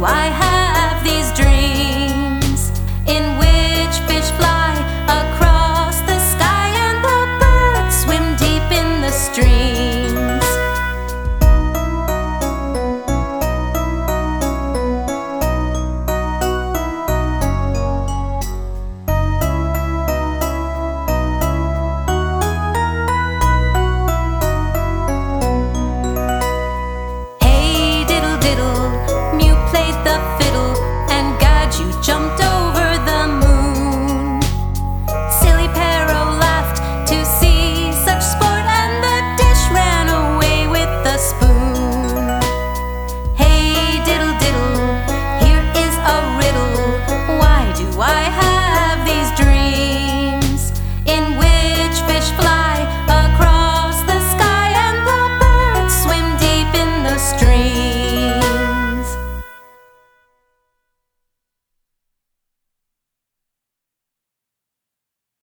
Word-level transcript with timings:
why 0.00 0.39